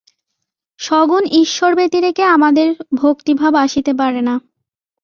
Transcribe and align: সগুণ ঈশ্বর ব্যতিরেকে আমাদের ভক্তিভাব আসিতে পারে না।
সগুণ 0.79 1.23
ঈশ্বর 1.41 1.71
ব্যতিরেকে 1.75 2.23
আমাদের 2.27 2.67
ভক্তিভাব 2.95 3.53
আসিতে 3.55 3.91
পারে 3.93 4.21
না। 4.21 4.35